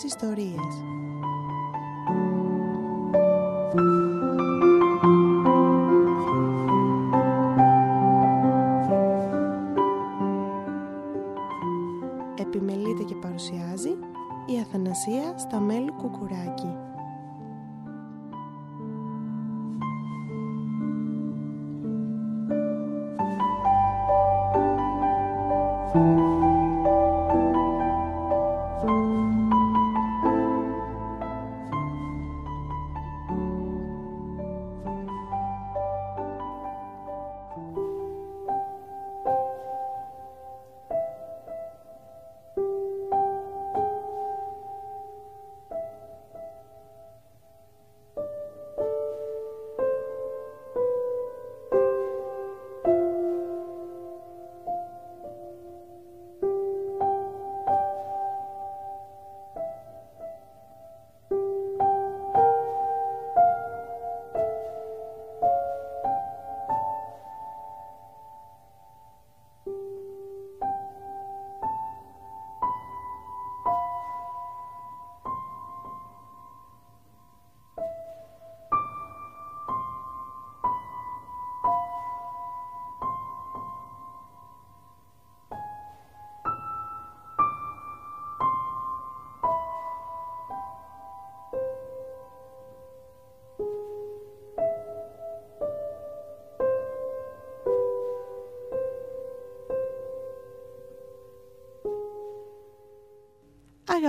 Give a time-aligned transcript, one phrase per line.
[0.00, 0.84] γλυκές ιστορίες.
[12.38, 13.90] Επιμελείται και παρουσιάζει
[14.46, 16.89] η Αθανασία Σταμέλου Κουκουράκη.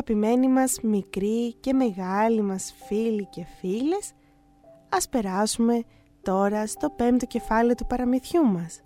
[0.02, 4.12] Αγαπημένοι μας μικροί και μεγάλοι μας φίλοι και φίλες,
[4.90, 5.84] ας περάσουμε
[6.22, 8.82] τώρα στο πέμπτο κεφάλαιο του παραμυθιού μας,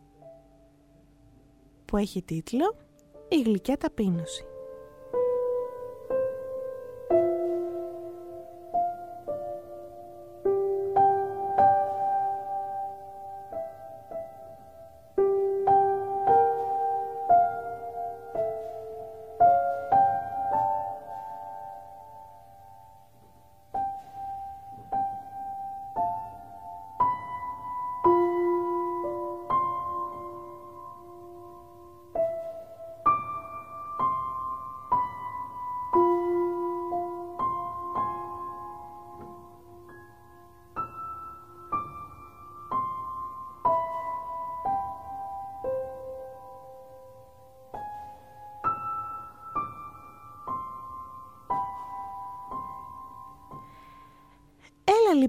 [1.86, 2.76] που έχει τίτλο
[3.30, 4.44] «Η γλυκιά ταπείνωση».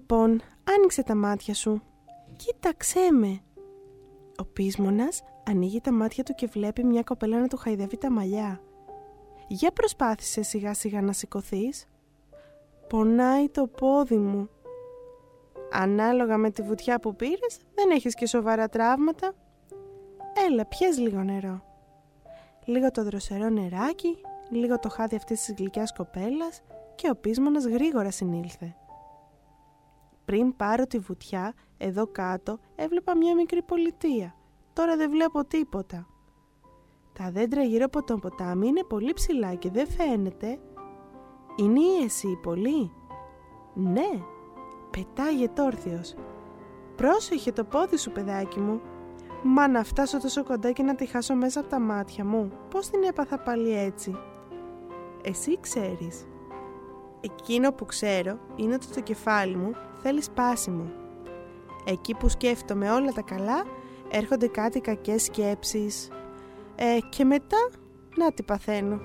[0.09, 0.41] Λοιπόν,
[0.77, 1.83] άνοιξε τα μάτια σου.
[2.37, 3.41] Κοίταξέ με.
[4.39, 8.61] Ο πείσμονας ανοίγει τα μάτια του και βλέπει μια κοπέλα να του χαϊδεύει τα μαλλιά.
[9.49, 11.87] Για προσπάθησε σιγά σιγά να σηκωθείς.
[12.89, 14.49] Πονάει το πόδι μου.
[15.73, 19.33] Ανάλογα με τη βουτιά που πήρες, δεν έχεις και σοβαρά τραύματα.
[20.49, 21.63] Έλα, πιες λίγο νερό.
[22.65, 24.17] Λίγο το δροσερό νεράκι,
[24.51, 26.63] λίγο το χάδι αυτής της γλυκιάς κοπέλας
[26.95, 28.77] και ο πείσμονας γρήγορα συνήλθε.
[30.27, 34.35] Πριν πάρω τη βουτιά, εδώ κάτω έβλεπα μια μικρή πολιτεία.
[34.73, 36.07] Τώρα δεν βλέπω τίποτα.
[37.13, 40.59] Τα δέντρα γύρω από το ποτάμι είναι πολύ ψηλά και δεν φαίνεται.
[41.57, 42.93] Είναι ή εσύ πολύ;
[43.75, 44.11] Ναι,
[44.91, 46.15] πετάγεται όρθιος.
[46.97, 48.81] Πρόσεχε το πόδι σου παιδάκι μου.
[49.43, 52.53] Μα να φτάσω τόσο κοντά και να τη χάσω μέσα από τα μάτια μου.
[52.71, 54.17] Πώς την έπαθα πάλι έτσι;
[55.23, 56.27] Εσύ ξέρεις.
[57.21, 59.73] Εκείνο που ξέρω είναι ότι το κεφάλι μου
[60.07, 60.93] θέλεις σπάσιμο.
[61.85, 63.65] Εκεί που σκέφτομαι όλα τα καλά,
[64.11, 66.09] έρχονται κάτι κακές σκέψεις.
[66.77, 67.71] Ε, και μετά,
[68.17, 69.01] να τι παθαίνω.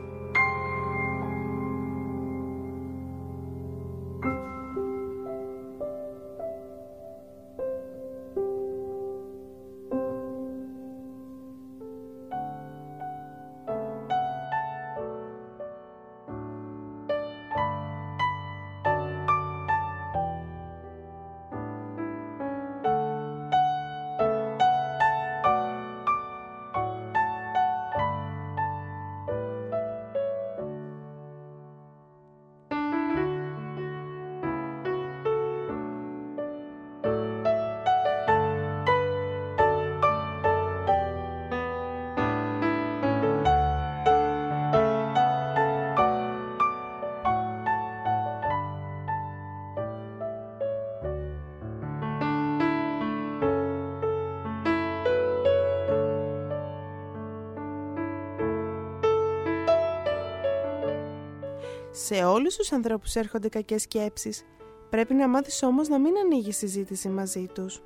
[62.13, 64.44] Σε όλους τους ανθρώπους έρχονται κακές σκέψεις.
[64.90, 67.81] Πρέπει να μάθεις όμως να μην ανοίγεις συζήτηση μαζί τους.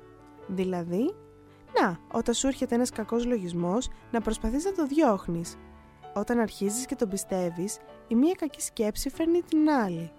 [0.46, 1.14] Δηλαδή,
[1.80, 5.56] να, όταν σου έρχεται ένας κακός λογισμός, να προσπαθείς να το διώχνεις.
[6.14, 7.78] Όταν αρχίζεις και τον πιστεύεις,
[8.08, 10.12] η μία κακή σκέψη φέρνει την άλλη.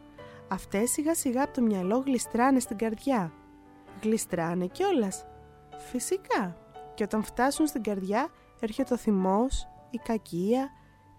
[0.47, 3.33] Αυτές σιγά σιγά από το μυαλό γλιστράνε στην καρδιά.
[4.03, 5.25] Γλιστράνε κιόλας.
[5.91, 6.57] Φυσικά.
[6.93, 8.27] Και όταν φτάσουν στην καρδιά
[8.59, 10.69] έρχεται ο θυμός, η κακία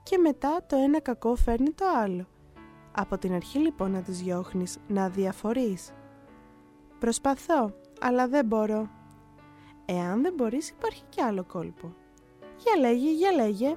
[0.02, 2.26] και μετά το ένα κακό φέρνει το άλλο.
[3.00, 5.93] Από την αρχή λοιπόν να τις διώχνεις, να διαφορείς.
[6.99, 8.89] Προσπαθώ, αλλά δεν μπορώ.
[9.85, 11.95] Εάν δεν μπορείς υπάρχει κι άλλο κόλπο.
[12.56, 13.77] Για λέγε, για λέγε.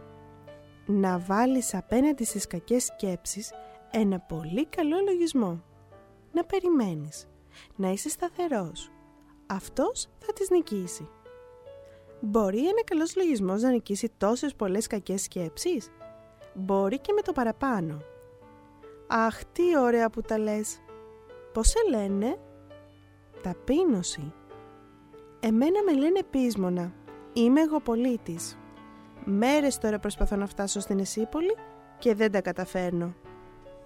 [0.85, 3.51] Να βάλεις απέναντι στις κακές σκέψεις
[3.91, 5.63] ένα πολύ καλό λογισμό.
[6.31, 7.27] Να περιμένεις.
[7.75, 8.91] Να είσαι σταθερός.
[9.47, 11.09] Αυτός θα τις νικήσει.
[12.19, 15.91] Μπορεί ένα καλός λογισμός να νικήσει τόσες πολλές κακές σκέψεις;
[16.53, 18.01] Μπορεί και με το παραπάνω.
[19.13, 20.81] Αχ, τι ωραία που τα λες.
[21.53, 22.39] Πώς σε λένε;
[23.41, 24.33] Ταπείνωση.
[25.39, 26.93] Εμένα με λένε πείσμονα.
[27.33, 28.57] Είμαι εγώ πολίτης.
[29.23, 31.55] Μέρες τώρα προσπαθώ να φτάσω στην Εσύπολη
[31.99, 33.13] και δεν τα καταφέρνω.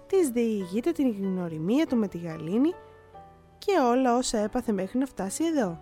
[0.06, 2.72] Της διηγείται την γνωριμία του με τη γαλήνη
[3.58, 5.80] και όλα όσα έπαθε μέχρι να φτάσει εδώ.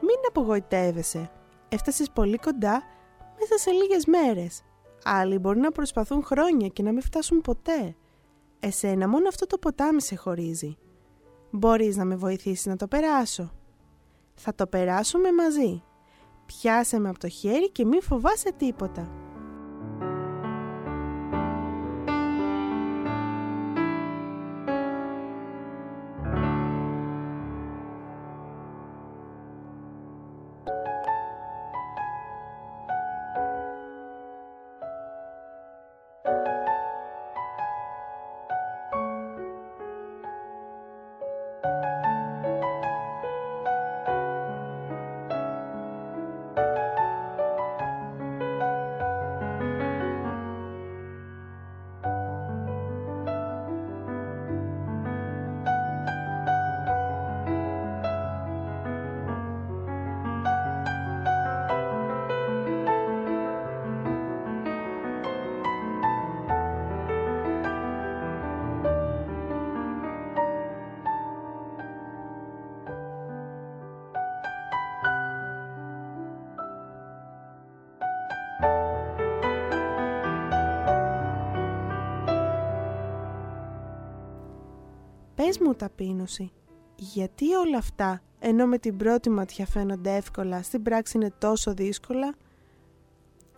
[0.00, 1.30] Μην απογοητεύεσαι.
[1.68, 2.82] Έφτασες πολύ κοντά
[3.38, 4.62] μέσα σε λίγες μέρες.
[5.04, 7.96] Άλλοι μπορεί να προσπαθούν χρόνια και να μην φτάσουν ποτέ.
[8.60, 10.76] Εσένα μόνο αυτό το ποτάμι σε χωρίζει.
[11.50, 13.52] Μπορείς να με βοηθήσεις να το περάσω.
[14.34, 15.82] Θα το περάσουμε μαζί.
[16.46, 19.25] Πιάσε με από το χέρι και μην φοβάσαι τίποτα.
[85.46, 86.52] Πες μου ταπείνωση,
[86.96, 92.34] γιατί όλα αυτά, ενώ με την πρώτη ματιά φαίνονται εύκολα, στην πράξη είναι τόσο δύσκολα;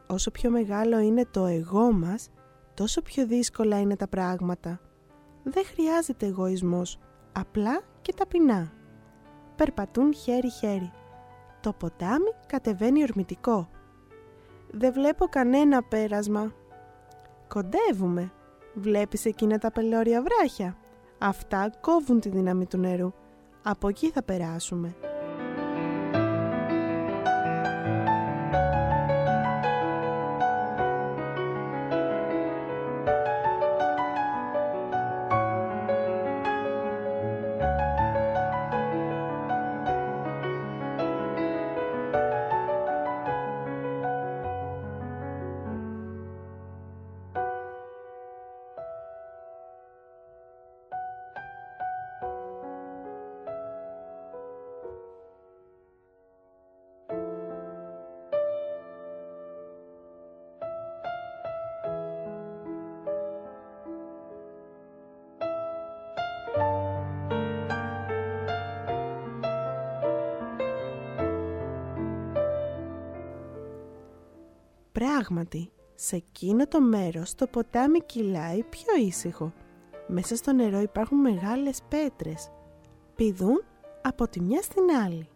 [0.07, 2.29] Όσο πιο μεγάλο είναι το εγώ μας,
[2.75, 4.81] τόσο πιο δύσκολα είναι τα πράγματα.
[5.43, 6.99] Δεν χρειάζεται εγωισμός,
[7.33, 8.73] απλά και ταπεινά.
[9.57, 10.91] Περπατούν χέρι-χέρι.
[11.61, 13.69] Το ποτάμι κατεβαίνει ορμητικό.
[14.71, 16.53] Δεν βλέπω κανένα πέρασμα.
[17.49, 18.33] Κοντεύουμε.
[18.75, 20.78] Βλέπεις εκείνα τα πελώρια βράχια.
[21.19, 23.13] Αυτά κόβουν τη δύναμη του νερού.
[23.63, 25.08] Από εκεί θα περάσουμε.
[74.99, 79.53] Πράγματι, σε εκείνο το μέρος το ποτάμι κυλάει πιο ήσυχο.
[80.07, 82.51] Μέσα στο νερό υπάρχουν μεγάλες πέτρες.
[83.15, 83.63] Πηδούν
[84.03, 85.29] από τη μια στην άλλη.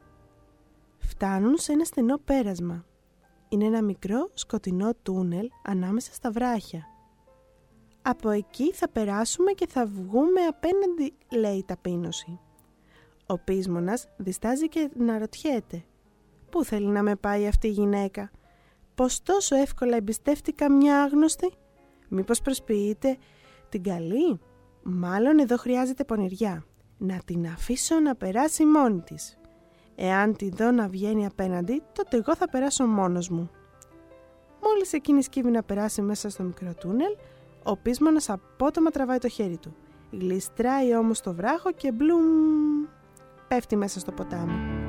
[0.98, 2.84] Φτάνουν σε ένα στενό πέρασμα.
[3.48, 6.86] Είναι ένα μικρό σκοτεινό τούνελ ανάμεσα στα βράχια.
[8.02, 12.40] Από εκεί θα περάσουμε και θα βγούμε απέναντι, λέει η ταπείνωση.
[13.26, 15.84] Ο πείσμονας διστάζει και να ρωτιέται.
[16.50, 18.30] Πού θέλει να με πάει αυτή η γυναίκα;
[18.94, 21.52] Πως τόσο εύκολα εμπιστεύτηκα μια άγνωστη;
[22.08, 23.16] Μήπως προσποιείται
[23.68, 24.40] την καλή;
[24.82, 26.64] Μάλλον εδώ χρειάζεται πονηριά.
[26.98, 29.38] Να την αφήσω να περάσει μόνη της.
[29.94, 33.50] Εάν τη δω να βγαίνει απέναντι, τότε εγώ θα περάσω μόνος μου.
[34.62, 37.16] Μόλις εκείνη σκύβει να περάσει μέσα στο μικρό τούνελ,
[37.62, 39.76] Ο πείσμονας απότομα τραβάει το χέρι του.
[40.10, 42.22] Γλιστράει όμως το βράχο και μπλουμ
[43.48, 44.81] πέφτει μέσα στο ποτάμι.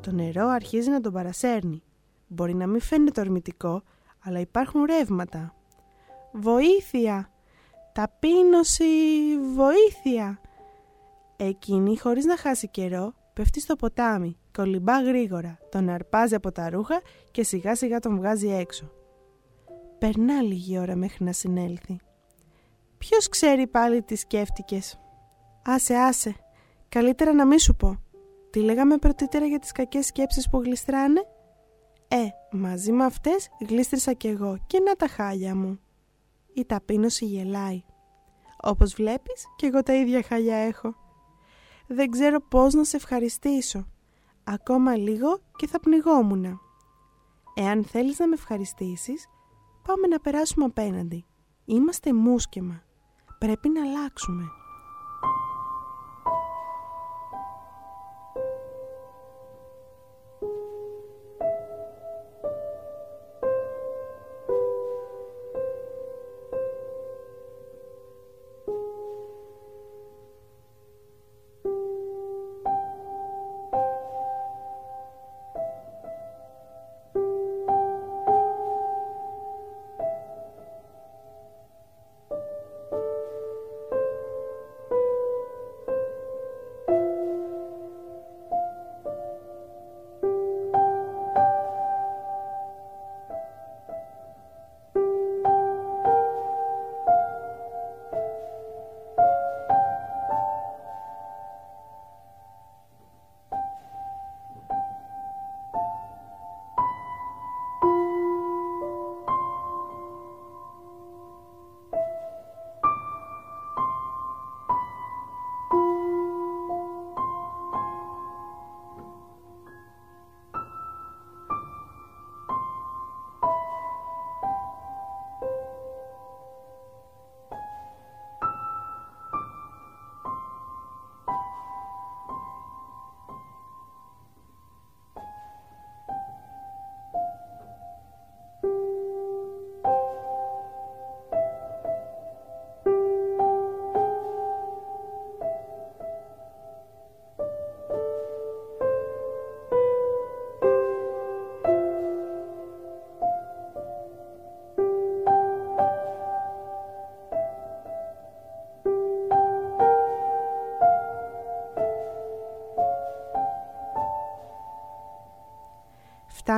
[0.00, 1.82] Το νερό αρχίζει να τον παρασέρνει.
[2.26, 3.82] Μπορεί να μην φαίνεται ορμητικό,
[4.24, 5.54] αλλά υπάρχουν ρεύματα.
[6.32, 7.30] «Βοήθεια!
[7.92, 8.84] Ταπείνωση!
[9.54, 10.40] Βοήθεια!»
[11.36, 17.00] Εκείνη, χωρίς να χάσει καιρό, πέφτει στο ποτάμι, κολυμπά γρήγορα, τον αρπάζει από τα ρούχα
[17.30, 18.90] και σιγά σιγά τον βγάζει έξω.
[19.98, 21.96] Περνά λίγη ώρα μέχρι να συνέλθει.
[22.98, 24.98] Ποιος ξέρει πάλι τι σκέφτηκες;
[25.64, 26.34] Άσε, άσε.
[26.88, 28.00] Καλύτερα να μην σου πω.
[28.50, 31.20] Τι λέγαμε πρωτήτερα για τις κακές σκέψεις που γλιστράνε;
[32.08, 35.80] Ε, μαζί με αυτές γλίστρισα κι εγώ και να τα χάλια μου.
[36.52, 37.82] Η ταπείνωση γελάει.
[38.62, 40.94] Όπως βλέπεις κι εγώ τα ίδια χάλια έχω.
[41.86, 43.86] Δεν ξέρω πώς να σε ευχαριστήσω.
[44.44, 46.58] Ακόμα λίγο και θα πνιγόμουνα.
[47.54, 49.26] Εάν θέλεις να με ευχαριστήσεις,
[49.86, 51.24] πάμε να περάσουμε απέναντι.
[51.64, 52.82] Είμαστε μουσκεμα.
[53.38, 54.44] Πρέπει να αλλάξουμε.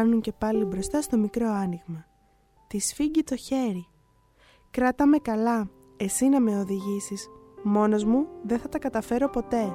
[0.02, 2.04] Φτάνουν και πάλι μπροστά στο μικρό άνοιγμα.
[2.66, 3.86] Της σφίγγει το χέρι.
[4.70, 7.28] «Κράτα με καλά, εσύ να με οδηγήσεις.
[7.62, 9.74] Μόνος μου δεν θα τα καταφέρω ποτέ».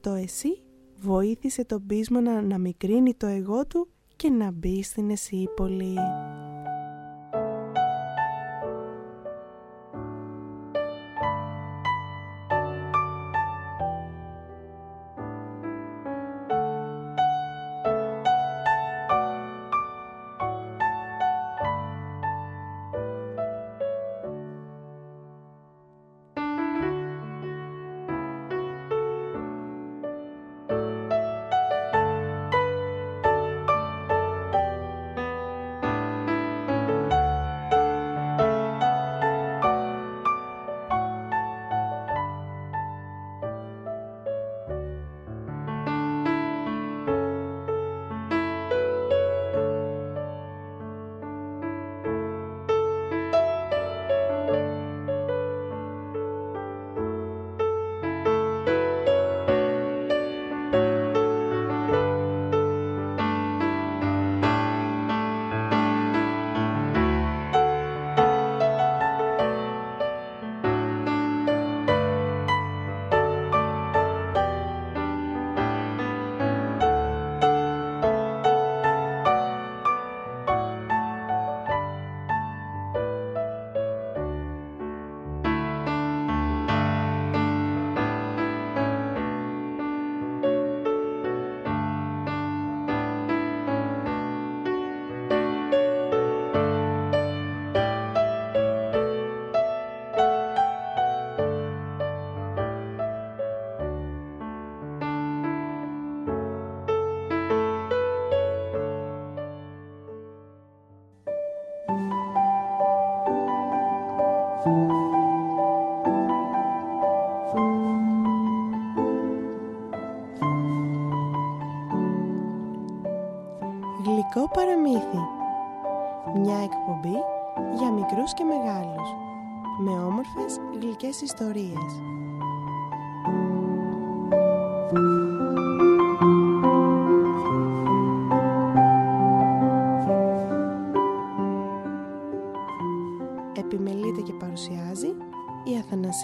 [0.00, 0.62] Το εσύ
[1.00, 5.10] βοήθησε τον πείσμα να μικρύνει το εγώ του και να μπει στην
[5.56, 5.96] πολύ.